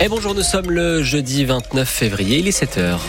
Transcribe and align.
Et 0.00 0.08
bonjour, 0.08 0.32
nous 0.32 0.42
sommes 0.42 0.70
le 0.70 1.02
jeudi 1.02 1.44
29 1.44 1.88
février, 1.88 2.38
il 2.38 2.46
est 2.46 2.56
7h. 2.56 3.00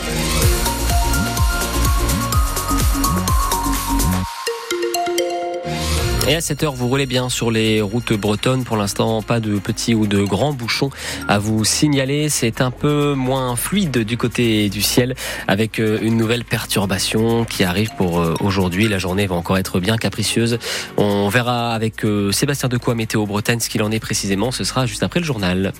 Et 6.28 6.34
à 6.34 6.40
7 6.40 6.62
heure, 6.62 6.74
vous 6.74 6.86
roulez 6.86 7.06
bien 7.06 7.28
sur 7.28 7.50
les 7.50 7.80
routes 7.80 8.12
bretonnes. 8.12 8.64
Pour 8.64 8.76
l'instant, 8.76 9.22
pas 9.22 9.40
de 9.40 9.58
petits 9.58 9.94
ou 9.94 10.06
de 10.06 10.22
grands 10.22 10.52
bouchons 10.52 10.90
à 11.28 11.38
vous 11.38 11.64
signaler. 11.64 12.28
C'est 12.28 12.60
un 12.60 12.70
peu 12.70 13.14
moins 13.14 13.56
fluide 13.56 13.98
du 13.98 14.16
côté 14.16 14.68
du 14.68 14.82
ciel 14.82 15.14
avec 15.48 15.80
euh, 15.80 15.98
une 16.02 16.16
nouvelle 16.16 16.44
perturbation 16.44 17.44
qui 17.44 17.64
arrive 17.64 17.90
pour 17.96 18.20
euh, 18.20 18.34
aujourd'hui. 18.40 18.86
La 18.86 18.98
journée 18.98 19.26
va 19.26 19.34
encore 19.34 19.58
être 19.58 19.80
bien 19.80 19.96
capricieuse. 19.96 20.58
On 20.96 21.28
verra 21.28 21.74
avec 21.74 22.04
euh, 22.04 22.30
Sébastien 22.32 22.68
Decoy 22.68 22.94
Météo 22.94 23.26
Bretagne 23.26 23.58
ce 23.60 23.68
qu'il 23.68 23.82
en 23.82 23.90
est 23.90 24.00
précisément. 24.00 24.52
Ce 24.52 24.62
sera 24.62 24.86
juste 24.86 25.02
après 25.02 25.20
le 25.20 25.26
journal. 25.26 25.72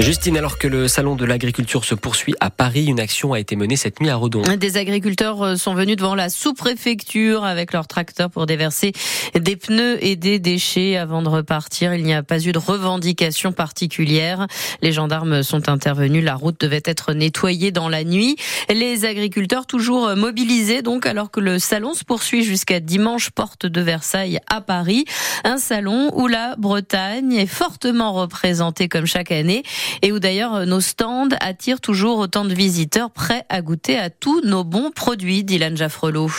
Justine, 0.00 0.36
alors 0.36 0.58
que 0.58 0.66
le 0.66 0.88
salon 0.88 1.14
de 1.14 1.24
l'agriculture 1.24 1.84
se 1.84 1.94
poursuit 1.94 2.34
à 2.40 2.50
Paris, 2.50 2.86
une 2.86 2.98
action 2.98 3.32
a 3.32 3.38
été 3.38 3.54
menée 3.54 3.76
cette 3.76 4.00
nuit 4.00 4.10
à 4.10 4.16
Redon. 4.16 4.42
Des 4.42 4.76
agriculteurs 4.76 5.40
euh, 5.42 5.56
sont 5.56 5.72
venus 5.74 5.96
devant 5.96 6.16
la 6.16 6.30
sous-préfecture 6.30 7.44
avec 7.44 7.72
leurs 7.72 7.86
tracteurs 7.86 8.28
pour 8.28 8.46
déverser 8.46 8.92
des 9.38 9.54
pneus 9.54 10.04
et 10.04 10.16
des 10.16 10.40
déchets 10.40 10.96
avant 10.96 11.22
de 11.22 11.28
repartir. 11.28 11.94
Il 11.94 12.02
n'y 12.02 12.12
a 12.12 12.24
pas 12.24 12.44
eu 12.44 12.50
de 12.50 12.58
revendication 12.58 13.52
particulière. 13.52 14.48
Les 14.82 14.90
gendarmes 14.90 15.44
sont 15.44 15.68
intervenus. 15.68 16.24
La 16.24 16.34
route 16.34 16.60
devait 16.60 16.82
être 16.84 17.12
nettoyée 17.12 17.70
dans 17.70 17.88
la 17.88 18.02
nuit. 18.02 18.36
Les 18.68 19.04
agriculteurs 19.04 19.66
toujours 19.66 20.16
mobilisés 20.16 20.82
donc 20.82 21.06
alors 21.06 21.30
que 21.30 21.40
le 21.40 21.60
salon 21.60 21.94
se 21.94 22.04
poursuit 22.04 22.42
jusqu'à 22.42 22.80
dimanche 22.80 23.30
porte 23.30 23.64
de 23.64 23.80
Versailles 23.80 24.40
à 24.48 24.60
Paris. 24.60 25.04
Un 25.44 25.58
salon 25.58 26.10
où 26.14 26.26
la 26.26 26.56
Bretagne 26.56 27.32
est 27.34 27.46
fortement 27.46 28.12
représentée 28.12 28.88
comme 28.88 29.06
chaque 29.06 29.30
année 29.30 29.62
et 30.02 30.12
où 30.12 30.18
d'ailleurs 30.18 30.54
euh, 30.54 30.64
nos 30.64 30.80
stands 30.80 31.28
attirent 31.40 31.80
toujours 31.80 32.18
autant 32.18 32.44
de 32.44 32.54
visiteurs 32.54 33.10
prêts 33.10 33.44
à 33.48 33.62
goûter 33.62 33.98
à 33.98 34.10
tous 34.10 34.40
nos 34.42 34.64
bons 34.64 34.90
produits, 34.90 35.44
Dylan 35.44 35.76
Jaffrelot. 35.76 36.30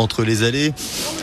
Entre 0.00 0.24
les 0.24 0.44
allées, 0.44 0.72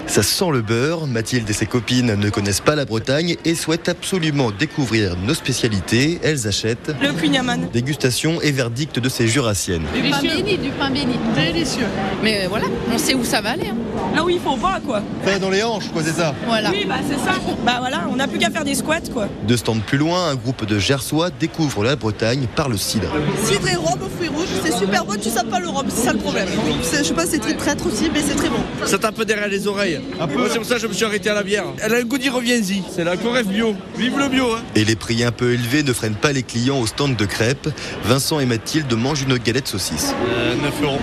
ça 0.06 0.22
sent 0.22 0.52
le 0.52 0.62
beurre. 0.62 1.08
Mathilde 1.08 1.50
et 1.50 1.54
ses 1.54 1.66
copines 1.66 2.14
ne 2.14 2.30
connaissent 2.30 2.62
pas 2.62 2.76
la 2.76 2.86
Bretagne 2.86 3.36
et 3.44 3.56
souhaitent 3.56 3.90
absolument 3.90 4.52
découvrir 4.52 5.18
nos 5.18 5.34
spécialités. 5.34 6.20
Elles 6.22 6.48
achètent 6.48 6.92
le 7.02 7.12
cugnaman. 7.12 7.70
Dégustation 7.74 8.40
et 8.40 8.52
verdict 8.52 9.00
de 9.00 9.10
ces 9.10 9.28
jurassiennes. 9.28 9.86
Du 9.96 10.12
pain 10.12 10.22
béni, 10.22 10.60
du 10.60 10.70
pain 10.70 10.92
béni. 10.92 11.16
Délicieux. 11.36 11.88
Mais 12.22 12.46
euh, 12.46 12.50
voilà, 12.50 12.68
on 12.94 13.00
sait 13.00 13.16
où 13.16 13.24
ça 13.24 13.42
va 13.42 13.54
aller. 13.54 13.66
Hein. 13.66 14.16
Là 14.16 14.24
où 14.24 14.30
il 14.30 14.40
faut 14.40 14.56
pas, 14.58 14.80
quoi. 14.86 15.02
Pas 15.26 15.40
dans 15.40 15.50
les 15.50 15.64
hanches, 15.64 15.90
quoi, 15.92 16.04
c'est 16.06 16.14
ça 16.14 16.36
Voilà. 16.46 16.70
Oui, 16.70 16.86
bah 16.88 16.98
c'est 17.10 17.16
ça. 17.16 17.36
Bah 17.66 17.78
voilà, 17.80 18.04
on 18.12 18.18
n'a 18.18 18.28
plus 18.28 18.38
qu'à 18.38 18.52
faire 18.52 18.64
des 18.64 18.76
squats, 18.76 19.10
quoi. 19.12 19.28
Deux 19.48 19.58
stands 19.58 19.80
plus 19.80 19.98
loin, 19.98 20.30
un 20.30 20.36
groupe 20.36 20.66
de 20.66 20.78
Gersois 20.78 21.32
découvre 21.32 21.84
la 21.84 21.96
Bretagne 21.96 22.46
par 22.56 22.70
le 22.70 22.78
cidre. 22.78 23.10
Cidre 23.44 23.68
et 23.70 23.76
rhum 23.76 24.00
aux 24.04 24.16
fruits 24.16 24.30
rouges, 24.30 24.48
c'est 24.64 24.78
super 24.78 25.04
bon, 25.04 25.16
tu 25.20 25.30
sais 25.30 25.44
pas 25.50 25.60
le 25.60 25.68
rhum, 25.68 25.88
c'est 25.90 26.06
ça 26.06 26.14
le 26.14 26.20
problème. 26.20 26.48
Je 26.80 27.04
sais 27.04 27.14
pas, 27.14 27.26
c'est 27.26 27.40
très 27.40 27.56
traître 27.56 27.88
aussi, 27.88 28.10
mais 28.14 28.22
c'est 28.22 28.36
très 28.36 28.50
bon. 28.50 28.60
Ça 28.86 28.98
tape 28.98 29.22
derrière 29.24 29.48
les 29.48 29.68
oreilles. 29.68 30.00
Moi, 30.18 30.48
c'est 30.50 30.58
pour 30.58 30.66
ça 30.68 30.76
que 30.76 30.82
je 30.82 30.88
me 30.88 30.94
suis 30.94 31.06
arrêté 31.06 31.30
à 31.30 31.34
la 31.34 31.44
bière. 31.44 31.66
Elle 31.82 31.94
a 31.94 31.98
un 31.98 32.04
goût 32.04 32.18
d'y 32.18 32.30
reviens-y. 32.30 32.84
C'est 32.94 33.04
la 33.04 33.18
Coref 33.18 33.48
bio. 33.48 33.76
Vive 33.98 34.18
le 34.18 34.30
bio. 34.30 34.54
Hein. 34.54 34.64
Et 34.76 34.86
les 34.86 34.96
prix 34.96 35.24
un 35.24 35.32
peu 35.32 35.54
élevés 35.54 35.84
ne 35.84 35.94
freinent 35.94 36.16
pas 36.16 36.32
les 36.32 36.44
clients 36.44 36.80
au 36.80 36.88
stand 36.88 37.16
de 37.16 37.26
crêpes. 37.26 37.70
Vincent 38.04 38.40
et 38.40 38.46
Mathilde 38.46 38.94
mangent 38.94 39.24
une 39.24 39.38
galette 39.38 39.68
saucisse. 39.68 40.14
Euh, 40.30 40.56
9 40.56 40.84
euros. 40.84 41.00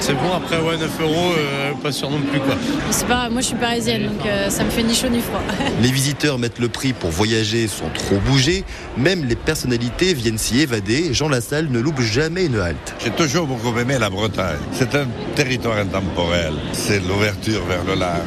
C'est 0.00 0.14
bon, 0.14 0.32
après, 0.34 0.58
ouais, 0.58 0.78
9 0.78 1.00
euros, 1.02 1.32
euh, 1.38 1.72
pas 1.82 1.92
sûr 1.92 2.10
non 2.10 2.20
plus, 2.20 2.40
quoi. 2.40 2.54
C'est 2.90 3.06
pas, 3.06 3.28
moi 3.28 3.42
je 3.42 3.48
suis 3.48 3.56
parisienne, 3.56 4.04
donc 4.04 4.26
euh, 4.26 4.48
ça 4.48 4.64
me 4.64 4.70
fait 4.70 4.82
ni 4.82 4.94
chaud 4.94 5.08
ni 5.08 5.20
froid. 5.20 5.42
Les 5.82 5.92
visiteurs 5.92 6.38
mettent 6.38 6.58
le 6.58 6.68
prix 6.68 6.94
pour 6.94 7.10
voyager 7.10 7.68
sans 7.68 7.90
trop 7.90 8.16
bouger. 8.16 8.64
Même 8.96 9.26
les 9.26 9.36
personnalités 9.36 10.14
viennent 10.14 10.38
s'y 10.38 10.60
évader. 10.60 11.12
Jean 11.12 11.28
Lassalle 11.28 11.68
ne 11.70 11.80
loupe 11.80 12.00
jamais 12.00 12.46
une 12.46 12.58
halte. 12.58 12.94
J'ai 13.04 13.10
toujours 13.10 13.46
beaucoup 13.46 13.78
aimé 13.78 13.98
la 14.00 14.08
Bretagne. 14.08 14.58
C'est 14.72 14.94
un 14.94 15.06
territoire 15.34 15.76
intemporel. 15.76 16.54
C'est 16.72 17.00
l'ouverture 17.06 17.62
vers 17.66 17.84
le 17.84 17.94
large. 17.94 18.20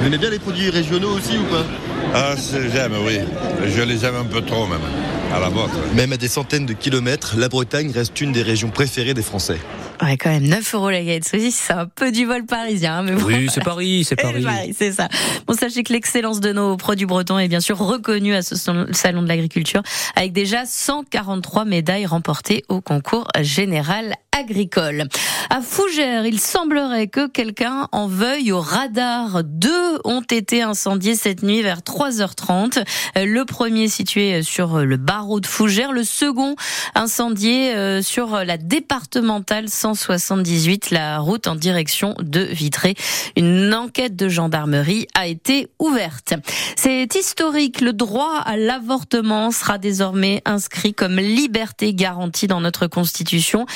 Vous 0.00 0.06
aimez 0.06 0.18
bien 0.18 0.30
les 0.30 0.40
produits 0.40 0.68
régionaux 0.68 1.16
aussi 1.16 1.38
ou 1.38 1.44
pas? 1.44 1.64
Ah, 2.12 2.34
j'aime, 2.72 2.94
oui. 3.06 3.20
Je 3.66 3.82
les 3.82 4.04
aime 4.04 4.16
un 4.16 4.24
peu 4.24 4.40
trop 4.40 4.66
même. 4.66 4.80
À 5.32 5.38
la 5.38 5.48
vôtre. 5.48 5.74
Même 5.94 6.12
à 6.12 6.16
des 6.16 6.28
centaines 6.28 6.66
de 6.66 6.72
kilomètres, 6.72 7.34
la 7.38 7.48
Bretagne 7.48 7.92
reste 7.92 8.20
une 8.20 8.32
des 8.32 8.42
régions 8.42 8.70
préférées 8.70 9.14
des 9.14 9.22
Français. 9.22 9.58
Ouais, 10.02 10.16
quand 10.16 10.30
même, 10.30 10.46
9 10.46 10.74
euros 10.74 10.90
la 10.90 11.00
galette 11.02 11.26
saucisse, 11.26 11.56
c'est 11.66 11.72
un 11.72 11.86
peu 11.86 12.12
du 12.12 12.24
vol 12.24 12.44
parisien. 12.46 13.02
Mais 13.02 13.12
bon, 13.12 13.24
Oui, 13.26 13.48
c'est 13.52 13.62
Paris, 13.64 14.04
c'est 14.04 14.16
Paris. 14.20 14.42
Paris, 14.42 14.74
c'est 14.76 14.92
ça. 14.92 15.08
Bon, 15.46 15.54
sachez 15.54 15.82
que 15.82 15.92
l'excellence 15.92 16.40
de 16.40 16.52
nos 16.52 16.76
produits 16.76 17.06
bretons 17.06 17.38
est 17.38 17.48
bien 17.48 17.60
sûr 17.60 17.78
reconnue 17.78 18.34
à 18.34 18.42
ce 18.42 18.54
salon 18.56 19.22
de 19.22 19.28
l'agriculture, 19.28 19.82
avec 20.14 20.32
déjà 20.32 20.64
143 20.66 21.64
médailles 21.64 22.06
remportées 22.06 22.64
au 22.68 22.80
concours 22.80 23.26
général 23.40 24.14
agricole. 24.38 25.04
À 25.50 25.60
Fougères, 25.60 26.24
il 26.26 26.38
semblerait 26.38 27.08
que 27.08 27.26
quelqu'un 27.26 27.88
en 27.92 28.06
veuille 28.06 28.52
au 28.52 28.60
radar. 28.60 29.42
Deux 29.42 29.98
ont 30.04 30.22
été 30.22 30.62
incendiés 30.62 31.16
cette 31.16 31.42
nuit 31.42 31.62
vers 31.62 31.80
3h30. 31.80 32.84
Le 33.16 33.44
premier 33.44 33.88
situé 33.88 34.42
sur 34.42 34.78
le 34.78 34.96
barreau 34.96 35.40
de 35.40 35.46
Fougères, 35.46 35.92
le 35.92 36.04
second 36.04 36.54
incendié 36.94 37.74
euh, 37.74 38.02
sur 38.02 38.44
la 38.44 38.58
départementale 38.58 39.68
178, 39.68 40.90
la 40.90 41.18
route 41.18 41.46
en 41.48 41.54
direction 41.54 42.14
de 42.20 42.40
Vitré. 42.40 42.94
Une 43.36 43.74
enquête 43.74 44.14
de 44.14 44.28
gendarmerie 44.28 45.06
a 45.14 45.26
été 45.26 45.68
ouverte. 45.78 46.34
C'est 46.76 47.14
historique. 47.14 47.80
Le 47.80 47.92
droit 47.92 48.36
à 48.44 48.56
l'avortement 48.56 49.50
sera 49.50 49.78
désormais 49.78 50.42
inscrit 50.44 50.94
comme 50.94 51.16
liberté 51.16 51.94
garantie 51.94 52.46
dans 52.46 52.60
notre 52.60 52.86
constitution. 52.86 53.66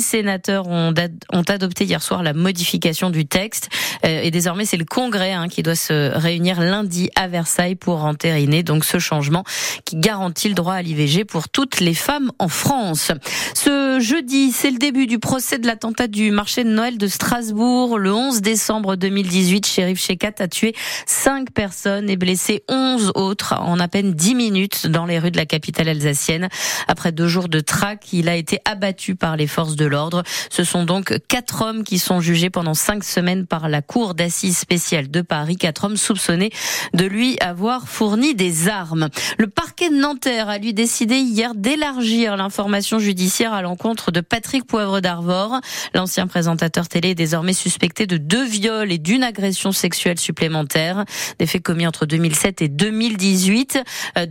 Sénateurs 0.00 0.68
ont, 0.68 0.94
ont 1.32 1.42
adopté 1.42 1.84
hier 1.84 2.02
soir 2.02 2.22
la 2.22 2.32
modification 2.32 3.10
du 3.10 3.26
texte 3.26 3.68
euh, 4.04 4.22
et 4.22 4.30
désormais 4.30 4.64
c'est 4.64 4.76
le 4.76 4.84
Congrès 4.84 5.32
hein, 5.32 5.48
qui 5.48 5.62
doit 5.62 5.74
se 5.74 6.16
réunir 6.16 6.60
lundi 6.60 7.10
à 7.14 7.28
Versailles 7.28 7.74
pour 7.74 8.04
entériner 8.04 8.62
donc 8.62 8.84
ce 8.84 8.98
changement 8.98 9.44
qui 9.84 9.96
garantit 9.96 10.48
le 10.48 10.54
droit 10.54 10.74
à 10.74 10.82
l'IVG 10.82 11.24
pour 11.24 11.48
toutes 11.48 11.80
les 11.80 11.94
femmes 11.94 12.30
en 12.38 12.48
France. 12.48 13.12
Ce 13.54 13.98
jeudi, 14.00 14.52
c'est 14.52 14.70
le 14.70 14.78
début 14.78 15.06
du 15.06 15.18
procès 15.18 15.58
de 15.58 15.66
l'attentat 15.66 16.06
du 16.06 16.30
marché 16.30 16.64
de 16.64 16.70
Noël 16.70 16.98
de 16.98 17.06
Strasbourg. 17.06 17.98
Le 17.98 18.12
11 18.12 18.42
décembre 18.42 18.96
2018, 18.96 19.66
Shérif 19.66 20.00
Shekat 20.00 20.34
a 20.38 20.48
tué 20.48 20.74
5 21.06 21.50
personnes 21.52 22.10
et 22.10 22.16
blessé 22.16 22.62
11 22.68 23.12
autres 23.14 23.54
en 23.58 23.78
à 23.78 23.88
peine 23.88 24.12
10 24.12 24.34
minutes 24.34 24.86
dans 24.86 25.06
les 25.06 25.18
rues 25.18 25.30
de 25.30 25.36
la 25.36 25.46
capitale 25.46 25.88
alsacienne. 25.88 26.48
Après 26.88 27.12
deux 27.12 27.28
jours 27.28 27.48
de 27.48 27.60
traque, 27.60 28.12
il 28.12 28.28
a 28.28 28.36
été 28.36 28.60
abattu 28.64 29.14
par 29.14 29.36
les 29.36 29.46
forces 29.46 29.76
de 29.76 29.85
l'ordre. 29.86 30.22
Ce 30.50 30.64
sont 30.64 30.84
donc 30.84 31.18
quatre 31.28 31.62
hommes 31.62 31.84
qui 31.84 31.98
sont 31.98 32.20
jugés 32.20 32.50
pendant 32.50 32.74
cinq 32.74 33.04
semaines 33.04 33.46
par 33.46 33.68
la 33.68 33.82
Cour 33.82 34.14
d'assises 34.14 34.58
spéciale 34.58 35.10
de 35.10 35.20
Paris. 35.20 35.56
Quatre 35.56 35.84
hommes 35.84 35.96
soupçonnés 35.96 36.50
de 36.94 37.04
lui 37.04 37.36
avoir 37.40 37.88
fourni 37.88 38.34
des 38.34 38.68
armes. 38.68 39.08
Le 39.38 39.46
parquet 39.46 39.90
de 39.90 39.96
Nanterre 39.96 40.48
a 40.48 40.58
lui 40.58 40.74
décidé 40.74 41.16
hier 41.16 41.54
d'élargir 41.54 42.36
l'information 42.36 42.98
judiciaire 42.98 43.52
à 43.52 43.62
l'encontre 43.62 44.10
de 44.10 44.20
Patrick 44.20 44.66
Poivre 44.66 45.00
d'Arvor. 45.00 45.60
L'ancien 45.94 46.26
présentateur 46.26 46.88
télé 46.88 47.10
est 47.10 47.14
désormais 47.14 47.52
suspecté 47.52 48.06
de 48.06 48.16
deux 48.16 48.44
viols 48.44 48.92
et 48.92 48.98
d'une 48.98 49.22
agression 49.22 49.72
sexuelle 49.72 50.18
supplémentaire. 50.18 51.04
Des 51.38 51.46
faits 51.46 51.62
commis 51.62 51.86
entre 51.86 52.06
2007 52.06 52.62
et 52.62 52.68
2018. 52.68 53.78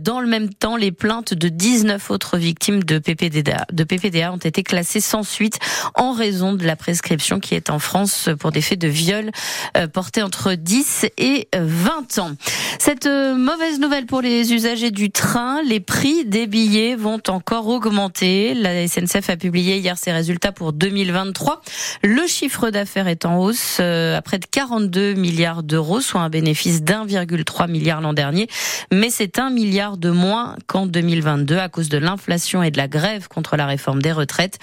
Dans 0.00 0.20
le 0.20 0.26
même 0.26 0.52
temps, 0.52 0.76
les 0.76 0.92
plaintes 0.92 1.34
de 1.34 1.48
19 1.48 2.10
autres 2.10 2.38
victimes 2.38 2.82
de 2.82 2.98
PPDA 2.98 4.32
ont 4.32 4.36
été 4.36 4.62
classées 4.62 5.00
sans 5.00 5.22
suite 5.22 5.45
en 5.94 6.12
raison 6.12 6.52
de 6.52 6.64
la 6.64 6.76
prescription 6.76 7.40
qui 7.40 7.54
est 7.54 7.70
en 7.70 7.78
France 7.78 8.28
pour 8.38 8.52
des 8.52 8.60
faits 8.60 8.78
de 8.78 8.88
viol 8.88 9.30
euh, 9.76 9.86
portés 9.86 10.22
entre 10.22 10.54
10 10.54 11.06
et 11.18 11.48
20 11.56 12.18
ans. 12.18 12.32
Cette 12.78 13.06
euh, 13.06 13.34
mauvaise 13.34 13.80
nouvelle 13.80 14.06
pour 14.06 14.20
les 14.20 14.52
usagers 14.52 14.90
du 14.90 15.10
train, 15.10 15.62
les 15.62 15.80
prix 15.80 16.24
des 16.24 16.46
billets 16.46 16.94
vont 16.94 17.20
encore 17.28 17.66
augmenter. 17.68 18.54
La 18.54 18.86
SNCF 18.86 19.30
a 19.30 19.36
publié 19.36 19.78
hier 19.78 19.96
ses 19.98 20.12
résultats 20.12 20.52
pour 20.52 20.72
2023. 20.72 21.62
Le 22.02 22.26
chiffre 22.26 22.70
d'affaires 22.70 23.08
est 23.08 23.24
en 23.24 23.38
hausse 23.38 23.78
euh, 23.80 24.16
à 24.16 24.22
près 24.22 24.38
de 24.38 24.46
42 24.46 25.14
milliards 25.14 25.62
d'euros, 25.62 26.00
soit 26.00 26.20
un 26.20 26.28
bénéfice 26.28 26.82
d'1,3 26.82 27.70
milliard 27.70 28.00
l'an 28.00 28.12
dernier. 28.12 28.48
Mais 28.92 29.10
c'est 29.10 29.38
un 29.38 29.50
milliard 29.50 29.96
de 29.96 30.10
moins 30.10 30.56
qu'en 30.66 30.86
2022 30.86 31.58
à 31.58 31.68
cause 31.68 31.88
de 31.88 31.98
l'inflation 31.98 32.62
et 32.62 32.70
de 32.70 32.78
la 32.78 32.88
grève 32.88 33.28
contre 33.28 33.56
la 33.56 33.66
réforme 33.66 34.02
des 34.02 34.12
retraites. 34.12 34.58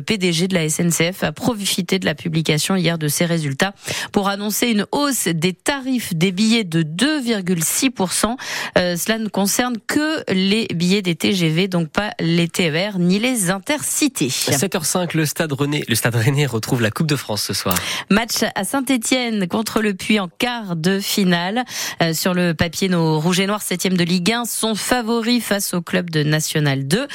Le 0.00 0.04
PDG 0.04 0.48
de 0.48 0.54
la 0.54 0.66
SNCF 0.66 1.24
a 1.24 1.32
profité 1.32 1.98
de 1.98 2.06
la 2.06 2.14
publication 2.14 2.74
hier 2.74 2.96
de 2.96 3.06
ces 3.06 3.26
résultats 3.26 3.74
pour 4.12 4.30
annoncer 4.30 4.68
une 4.68 4.86
hausse 4.92 5.28
des 5.28 5.52
tarifs 5.52 6.14
des 6.14 6.32
billets 6.32 6.64
de 6.64 6.82
2,6%. 6.82 8.36
Euh, 8.78 8.96
cela 8.96 9.18
ne 9.18 9.28
concerne 9.28 9.76
que 9.86 10.24
les 10.32 10.68
billets 10.74 11.02
des 11.02 11.16
TGV, 11.16 11.68
donc 11.68 11.90
pas 11.90 12.12
les 12.18 12.48
TER 12.48 12.98
ni 12.98 13.18
les 13.18 13.50
intercités. 13.50 14.28
7h05, 14.28 15.14
le 15.14 15.26
stade 15.26 15.52
René, 15.52 15.84
le 15.86 15.94
stade 15.94 16.14
Rennais 16.14 16.46
retrouve 16.46 16.80
la 16.80 16.90
Coupe 16.90 17.06
de 17.06 17.16
France 17.16 17.42
ce 17.42 17.52
soir. 17.52 17.74
Match 18.08 18.42
à 18.54 18.64
Saint-Etienne 18.64 19.48
contre 19.48 19.82
le 19.82 19.92
Puy 19.92 20.18
en 20.18 20.28
quart 20.28 20.76
de 20.76 20.98
finale. 20.98 21.64
Euh, 22.02 22.14
sur 22.14 22.32
le 22.32 22.54
papier, 22.54 22.88
nos 22.88 23.20
rouges 23.20 23.40
et 23.40 23.46
noirs, 23.46 23.60
septième 23.60 23.98
de 23.98 24.04
Ligue 24.04 24.32
1, 24.32 24.46
sont 24.46 24.74
favoris 24.74 25.44
face 25.44 25.74
au 25.74 25.82
club 25.82 26.08
de 26.08 26.22
National 26.22 26.86
2. 26.86 27.06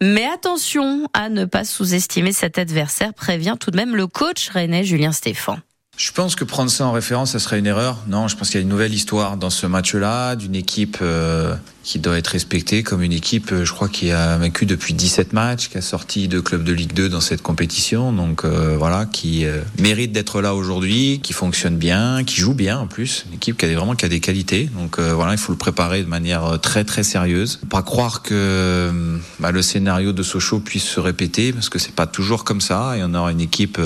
Mais 0.00 0.24
attention 0.24 1.06
à 1.12 1.28
ne 1.28 1.44
pas 1.44 1.64
sous-estimer 1.64 2.19
cet 2.32 2.58
adversaire, 2.58 3.14
prévient 3.14 3.56
tout 3.58 3.70
de 3.70 3.76
même 3.76 3.96
le 3.96 4.06
coach 4.06 4.50
rennais 4.50 4.84
Julien 4.84 5.12
Stéphan. 5.12 5.58
Je 6.00 6.12
pense 6.12 6.34
que 6.34 6.44
prendre 6.44 6.70
ça 6.70 6.86
en 6.86 6.92
référence, 6.92 7.32
ça 7.32 7.38
serait 7.38 7.58
une 7.58 7.66
erreur. 7.66 7.98
Non, 8.08 8.26
je 8.26 8.34
pense 8.34 8.48
qu'il 8.48 8.58
y 8.58 8.62
a 8.62 8.62
une 8.62 8.70
nouvelle 8.70 8.94
histoire 8.94 9.36
dans 9.36 9.50
ce 9.50 9.66
match-là, 9.66 10.34
d'une 10.34 10.54
équipe 10.54 10.96
euh, 11.02 11.54
qui 11.82 11.98
doit 11.98 12.16
être 12.16 12.28
respectée 12.28 12.82
comme 12.82 13.02
une 13.02 13.12
équipe, 13.12 13.52
euh, 13.52 13.64
je 13.64 13.72
crois, 13.72 13.88
qui 13.88 14.10
a 14.10 14.36
vaincu 14.36 14.64
depuis 14.64 14.94
17 14.94 15.32
matchs, 15.32 15.68
qui 15.68 15.78
a 15.78 15.82
sorti 15.82 16.28
deux 16.28 16.42
clubs 16.42 16.62
de 16.62 16.72
Ligue 16.72 16.92
2 16.92 17.08
dans 17.08 17.20
cette 17.20 17.42
compétition. 17.42 18.12
Donc 18.12 18.44
euh, 18.44 18.76
voilà, 18.78 19.06
qui 19.06 19.44
euh, 19.44 19.60
mérite 19.78 20.12
d'être 20.12 20.40
là 20.40 20.54
aujourd'hui, 20.54 21.20
qui 21.22 21.32
fonctionne 21.32 21.76
bien, 21.76 22.22
qui 22.24 22.40
joue 22.40 22.54
bien 22.54 22.78
en 22.78 22.86
plus. 22.86 23.24
Une 23.28 23.36
équipe 23.36 23.56
qui 23.56 23.64
a 23.64 23.68
vraiment 23.68 23.94
qui 23.94 24.04
a 24.04 24.08
des 24.08 24.20
qualités. 24.20 24.70
Donc 24.78 24.98
euh, 24.98 25.14
voilà, 25.14 25.32
il 25.32 25.38
faut 25.38 25.52
le 25.52 25.58
préparer 25.58 26.02
de 26.02 26.08
manière 26.08 26.58
très 26.60 26.84
très 26.84 27.02
sérieuse. 27.02 27.60
Pas 27.70 27.82
croire 27.82 28.22
que 28.22 28.90
bah, 29.38 29.50
le 29.50 29.62
scénario 29.62 30.12
de 30.12 30.22
Sochaux 30.22 30.60
puisse 30.60 30.84
se 30.84 31.00
répéter, 31.00 31.52
parce 31.52 31.68
que 31.68 31.78
c'est 31.78 31.94
pas 31.94 32.06
toujours 32.06 32.44
comme 32.44 32.60
ça. 32.60 32.96
Et 32.96 33.02
on 33.02 33.14
aura 33.14 33.32
une 33.32 33.40
équipe 33.40 33.78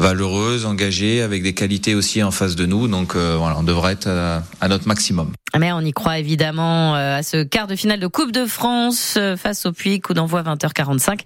valeureuse, 0.00 0.66
engagée, 0.66 1.22
avec 1.22 1.42
des 1.42 1.52
qualités 1.52 1.94
aussi 1.94 2.22
en 2.22 2.30
face 2.30 2.56
de 2.56 2.66
nous. 2.66 2.88
Donc 2.88 3.14
voilà, 3.14 3.56
on 3.58 3.62
devrait 3.62 3.92
être 3.92 4.08
à, 4.08 4.42
à 4.60 4.68
notre 4.68 4.88
maximum. 4.88 5.32
Mais 5.58 5.72
on 5.72 5.80
y 5.80 5.92
croit 5.92 6.18
évidemment 6.18 6.94
à 6.94 7.22
ce 7.22 7.42
quart 7.42 7.66
de 7.66 7.76
finale 7.76 8.00
de 8.00 8.06
Coupe 8.06 8.32
de 8.32 8.46
France 8.46 9.18
face 9.36 9.66
au 9.66 9.72
Puy, 9.72 10.00
coup 10.00 10.14
d'envoi 10.14 10.42
20h45. 10.42 11.20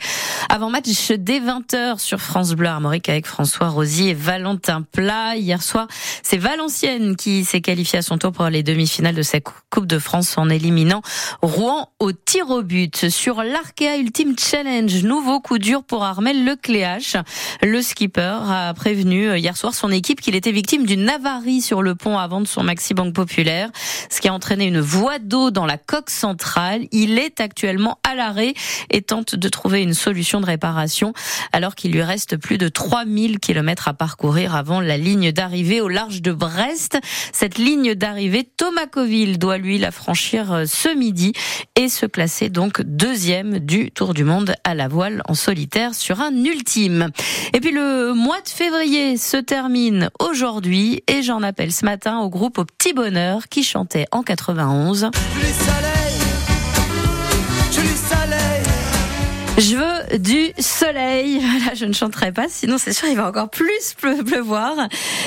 Avant 0.49 0.71
match 0.71 1.13
dès 1.19 1.41
20h 1.41 1.99
sur 1.99 2.21
France 2.21 2.53
Bleu 2.53 2.69
Armorique 2.69 3.09
avec 3.09 3.27
François 3.27 3.69
Rosy 3.69 4.09
et 4.09 4.15
Valentin 4.15 4.83
Plat. 4.83 5.37
Hier 5.37 5.63
soir, 5.63 5.89
c'est 6.23 6.37
Valenciennes 6.37 7.17
qui 7.17 7.45
s'est 7.45 7.61
qualifiée 7.61 7.99
à 7.99 8.03
son 8.03 8.19
tour 8.19 8.33
pour 8.33 8.47
les 8.47 8.63
demi-finales 8.63 9.15
de 9.15 9.23
cette 9.23 9.45
Coupe 9.71 9.87
de 9.87 9.99
France 9.99 10.39
en 10.39 10.49
éliminant 10.49 11.03
Rouen 11.43 11.91
au 11.99 12.13
tir 12.13 12.51
au 12.51 12.63
but. 12.63 13.09
Sur 13.09 13.43
l'Arkea 13.43 13.99
Ultimate 13.99 14.41
Challenge, 14.41 15.03
nouveau 15.05 15.41
coup 15.41 15.59
dur 15.59 15.83
pour 15.83 16.05
Armel 16.05 16.45
Lecléache. 16.45 17.17
Le 17.63 17.83
skipper 17.83 18.39
a 18.49 18.73
prévenu 18.75 19.37
hier 19.37 19.57
soir 19.57 19.75
son 19.75 19.91
équipe 19.91 20.21
qu'il 20.21 20.35
était 20.35 20.53
victime 20.53 20.87
d'une 20.87 21.09
avarie 21.09 21.61
sur 21.61 21.83
le 21.83 21.95
pont 21.95 22.19
avant 22.19 22.41
de 22.41 22.47
son 22.47 22.63
Maxi 22.63 22.95
Banque 22.95 23.15
Populaire 23.15 23.71
ce 24.15 24.21
qui 24.21 24.29
a 24.29 24.33
entraîné 24.33 24.67
une 24.67 24.79
voie 24.79 25.19
d'eau 25.19 25.51
dans 25.51 25.67
la 25.67 25.77
coque 25.77 26.09
centrale. 26.09 26.87
Il 26.93 27.19
est 27.19 27.41
actuellement 27.41 27.99
à 28.09 28.15
l'arrêt 28.15 28.55
et 28.91 29.03
tente 29.03 29.35
de 29.35 29.49
trouver 29.49 29.83
une 29.83 29.93
solution 29.93 30.41
de 30.41 30.47
réparation 30.47 31.13
alors 31.51 31.75
qu'il 31.75 31.91
lui 31.91 32.03
reste 32.03 32.37
plus 32.37 32.57
de 32.57 32.69
3000 32.69 33.41
km 33.41 33.89
à 33.89 33.93
parcourir 33.93 34.55
avant 34.55 34.81
la 34.81 34.97
ligne 34.99 35.33
d'arrivée 35.33 35.81
au 35.81 35.89
large 35.89 36.23
de 36.23 36.31
Brest. 36.31 36.97
Cette 37.33 37.59
ligne 37.59 37.97
d'arrivée, 37.97 38.49
Thomas 38.57 38.87
Coville 38.87 39.41
doit 39.41 39.59
lui 39.59 39.79
la 39.79 39.91
franchir 39.91 40.63
ce 40.65 40.95
midi 40.95 41.33
et 41.75 41.89
se 41.89 42.07
classer 42.07 42.51
donc 42.51 42.83
deuxième 42.83 43.59
du 43.59 43.91
Tour 43.91 44.15
du 44.15 44.23
Monde 44.23 44.55
à 44.63 44.77
la 44.77 44.87
voile 44.87 45.23
en 45.27 45.35
solitaire 45.35 45.93
sur 45.93 46.21
un 46.21 46.33
ultime. 46.45 47.11
Et 47.53 47.59
puis 47.59 47.73
le 47.73 48.15
mois 48.15 48.41
de 48.43 48.49
février 48.49 49.17
se 49.17 49.39
termine 49.39 50.09
aujourd'hui 50.21 51.03
et 51.09 51.23
j'en 51.23 51.43
appelle 51.43 51.73
ce 51.73 51.85
matin 51.85 52.21
au 52.21 52.29
groupe 52.29 52.59
au 52.59 52.65
petit 52.65 52.93
bonheur 52.93 53.49
qui 53.49 53.65
chantait 53.65 54.04
en 54.11 54.23
91. 54.23 55.11
Je 59.57 59.77
veux 59.77 60.19
du 60.19 60.53
soleil. 60.59 61.41
Je 61.75 61.85
ne 61.85 61.93
chanterai 61.93 62.33
pas, 62.33 62.47
sinon 62.49 62.77
c'est 62.77 62.93
sûr 62.93 63.07
il 63.09 63.17
va 63.17 63.29
encore 63.29 63.51
plus 63.51 63.95
pleuvoir. 63.99 64.75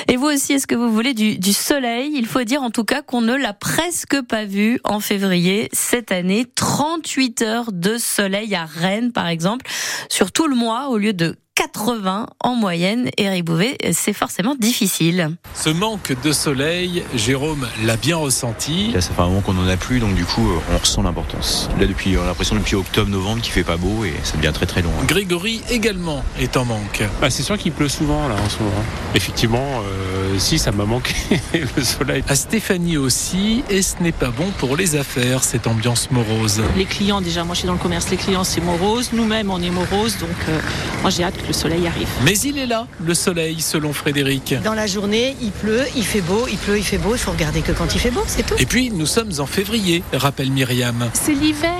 Et 0.09 0.17
vous 0.17 0.25
aussi, 0.27 0.53
est-ce 0.53 0.67
que 0.67 0.75
vous 0.75 0.91
voulez 0.91 1.13
du, 1.13 1.37
du 1.37 1.53
soleil? 1.53 2.11
Il 2.13 2.25
faut 2.25 2.43
dire 2.43 2.61
en 2.61 2.69
tout 2.69 2.83
cas 2.83 3.01
qu'on 3.01 3.21
ne 3.21 3.35
l'a 3.35 3.53
presque 3.53 4.21
pas 4.23 4.43
vu 4.43 4.81
en 4.83 4.99
février 4.99 5.69
cette 5.71 6.11
année. 6.11 6.45
38 6.55 7.41
heures 7.41 7.71
de 7.71 7.97
soleil 7.97 8.53
à 8.53 8.65
Rennes, 8.65 9.13
par 9.13 9.27
exemple, 9.27 9.65
sur 10.09 10.33
tout 10.33 10.47
le 10.47 10.55
mois, 10.55 10.89
au 10.89 10.97
lieu 10.97 11.13
de 11.13 11.37
80 11.57 12.27
en 12.39 12.53
moyenne. 12.53 13.09
Eric 13.17 13.45
Bouvet, 13.45 13.79
c'est 13.91 14.13
forcément 14.13 14.53
difficile. 14.53 15.31
Ce 15.55 15.71
manque 15.71 16.13
de 16.23 16.31
soleil, 16.31 17.03
Jérôme 17.15 17.67
l'a 17.83 17.97
bien 17.97 18.15
ressenti. 18.15 18.91
Là, 18.91 19.01
ça 19.01 19.11
fait 19.11 19.21
un 19.23 19.25
moment 19.25 19.41
qu'on 19.41 19.53
n'en 19.53 19.67
a 19.67 19.75
plus, 19.75 19.99
donc 19.99 20.13
du 20.13 20.23
coup, 20.23 20.47
on 20.71 20.77
ressent 20.77 21.01
l'importance. 21.01 21.67
Là, 21.79 21.87
depuis, 21.87 22.15
on 22.15 22.21
a 22.21 22.27
l'impression 22.27 22.55
depuis 22.55 22.75
octobre-novembre 22.75 23.41
qu'il 23.41 23.51
fait 23.51 23.63
pas 23.63 23.77
beau 23.77 24.05
et 24.05 24.13
ça 24.21 24.37
devient 24.37 24.51
très 24.53 24.67
très 24.67 24.83
long. 24.83 24.91
Grégory 25.07 25.63
également 25.71 26.23
est 26.39 26.57
en 26.57 26.65
manque. 26.65 27.01
Bah, 27.19 27.31
c'est 27.31 27.41
sûr 27.41 27.57
qu'il 27.57 27.71
pleut 27.71 27.89
souvent 27.89 28.27
là 28.27 28.35
en 28.35 28.49
ce 28.49 28.59
moment. 28.59 28.83
Effectivement, 29.15 29.81
euh, 29.83 30.37
si 30.37 30.59
ça 30.59 30.71
m'a 30.71 30.85
manqué 30.85 31.15
le 31.75 31.83
soleil. 31.83 32.23
À 32.29 32.35
Stéphanie 32.35 32.97
aussi, 32.97 33.63
et 33.71 33.81
ce 33.81 33.95
n'est 34.03 34.11
pas 34.11 34.29
bon 34.29 34.51
pour 34.59 34.77
les 34.77 34.95
affaires, 34.95 35.43
cette 35.43 35.65
ambiance 35.65 36.11
morose. 36.11 36.61
Les 36.75 36.85
clients, 36.85 37.21
déjà, 37.21 37.43
moi 37.43 37.55
je 37.55 37.59
suis 37.61 37.67
dans 37.67 37.73
le 37.73 37.79
commerce, 37.79 38.11
les 38.11 38.17
clients 38.17 38.43
c'est 38.43 38.61
morose, 38.61 39.09
nous-mêmes 39.11 39.49
on 39.49 39.59
est 39.59 39.71
morose, 39.71 40.19
donc 40.19 40.29
euh, 40.49 40.59
moi 41.01 41.09
j'ai 41.09 41.23
hâte 41.23 41.35
que 41.35 41.46
le 41.47 41.53
soleil 41.53 41.87
arrive. 41.87 42.07
Mais 42.23 42.37
il 42.39 42.57
est 42.57 42.65
là, 42.65 42.87
le 43.03 43.13
soleil, 43.13 43.61
selon 43.61 43.93
Frédéric. 43.93 44.55
Dans 44.63 44.73
la 44.73 44.87
journée, 44.87 45.35
il 45.41 45.51
pleut, 45.51 45.85
il 45.95 46.03
fait 46.03 46.21
beau, 46.21 46.47
il 46.49 46.57
pleut, 46.57 46.77
il 46.77 46.83
fait 46.83 46.97
beau. 46.97 47.15
Il 47.15 47.19
faut 47.19 47.31
regarder 47.31 47.61
que 47.61 47.71
quand 47.71 47.93
il 47.95 47.99
fait 47.99 48.11
beau, 48.11 48.23
c'est 48.27 48.45
tout. 48.45 48.55
Et 48.57 48.65
puis, 48.65 48.91
nous 48.91 49.05
sommes 49.05 49.31
en 49.39 49.45
février, 49.45 50.03
rappelle 50.13 50.51
Myriam. 50.51 51.09
C'est 51.13 51.33
l'hiver. 51.33 51.71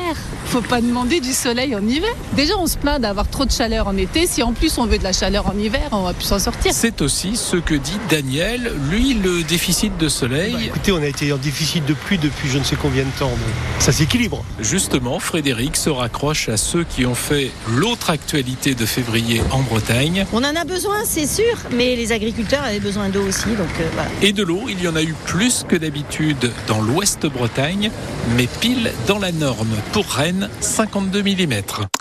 Faut 0.46 0.62
pas 0.62 0.82
demander 0.82 1.20
du 1.20 1.34
soleil 1.34 1.76
en 1.76 1.86
hiver. 1.86 2.10
Déjà, 2.34 2.54
on 2.58 2.68
se 2.68 2.78
plaint 2.78 3.02
d'avoir 3.02 3.30
trop 3.30 3.46
de 3.46 3.52
chaleur 3.52 3.88
en 3.88 3.98
été. 3.98 4.26
Si 4.28 4.42
en 4.44 4.54
plus 4.54 4.78
on 4.78 4.86
veut 4.86 4.98
de 4.98 5.04
la 5.04 5.12
chaleur 5.12 5.48
en 5.48 5.58
hiver, 5.58 5.90
on 5.92 6.04
va 6.04 6.14
plus 6.14 6.26
s'en 6.26 6.40
sortir. 6.40 6.72
C'est 6.74 7.02
aussi 7.02 7.36
ce 7.36 7.58
que 7.58 7.76
dit 7.76 7.98
Daniel. 8.10 8.72
Lui, 8.90 9.14
le 9.14 9.44
déficit 9.44 9.98
de 9.98 10.08
soleil. 10.08 10.54
Bah, 10.54 10.60
écoutez, 10.64 10.92
on 10.92 11.02
a 11.02 11.08
été 11.08 11.32
en 11.34 11.38
déficit 11.38 11.86
de 11.86 11.94
pluie 11.94 12.18
depuis 12.18 12.50
je 12.50 12.58
ne 12.58 12.64
sais 12.64 12.78
combien 12.78 13.04
de 13.04 13.20
temps. 13.20 13.30
Donc 13.30 13.40
ça 13.80 13.92
s'équilibre. 13.92 14.44
Justement, 14.60 15.20
Frédéric 15.20 15.76
se 15.76 15.90
raccroche 15.90 16.50
à 16.50 16.58
ceux 16.58 16.84
qui 16.84 17.06
ont 17.06 17.16
fait 17.16 17.52
l'autre 17.70 18.10
actualité 18.10 18.74
de 18.74 18.86
février 18.86 19.42
en 19.52 19.57
Bretagne. 19.62 20.26
On 20.34 20.44
en 20.44 20.56
a 20.56 20.64
besoin, 20.64 20.98
c'est 21.06 21.28
sûr, 21.28 21.58
mais 21.72 21.96
les 21.96 22.12
agriculteurs 22.12 22.64
avaient 22.64 22.80
besoin 22.80 23.10
d'eau 23.10 23.24
aussi, 23.24 23.50
donc 23.50 23.70
euh, 23.80 23.90
voilà. 23.94 24.10
Et 24.22 24.34
de 24.34 24.44
l'eau, 24.44 24.64
il 24.68 24.82
y 24.82 24.88
en 24.88 24.96
a 24.96 25.04
eu 25.04 25.16
plus 25.26 25.66
que 25.68 25.76
d'habitude 25.76 26.52
dans 26.68 26.82
l'ouest 26.82 27.26
Bretagne, 27.26 27.92
mais 28.36 28.48
pile 28.60 28.92
dans 29.08 29.20
la 29.20 29.32
norme. 29.32 29.76
Pour 29.94 30.06
Rennes, 30.06 30.50
52 30.62 31.24
mm. 31.24 31.54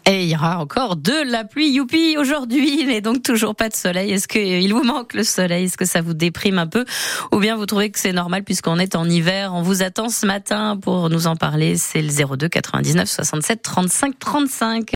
Et 0.06 0.24
il 0.24 0.30
y 0.30 0.36
aura 0.36 0.58
encore 0.58 0.96
de 0.96 1.30
la 1.30 1.44
pluie, 1.44 1.70
youpi, 1.70 2.16
aujourd'hui, 2.18 2.84
mais 2.86 3.00
donc 3.00 3.22
toujours 3.22 3.54
pas 3.54 3.68
de 3.68 3.74
soleil. 3.74 4.12
Est-ce 4.12 4.28
qu'il 4.28 4.72
vous 4.72 4.84
manque 4.84 5.14
le 5.14 5.24
soleil? 5.24 5.64
Est-ce 5.64 5.76
que 5.76 5.84
ça 5.84 6.00
vous 6.00 6.14
déprime 6.14 6.58
un 6.58 6.66
peu? 6.66 6.84
Ou 7.32 7.38
bien 7.38 7.56
vous 7.56 7.66
trouvez 7.66 7.90
que 7.90 7.98
c'est 7.98 8.12
normal 8.12 8.44
puisqu'on 8.44 8.78
est 8.78 8.94
en 8.94 9.08
hiver? 9.08 9.52
On 9.54 9.62
vous 9.62 9.82
attend 9.82 10.08
ce 10.08 10.24
matin 10.26 10.78
pour 10.80 11.10
nous 11.10 11.26
en 11.26 11.36
parler. 11.36 11.76
C'est 11.76 12.02
le 12.02 12.36
02 12.36 12.48
99 12.48 13.08
67 13.08 13.62
35 13.62 14.18
35. 14.18 14.94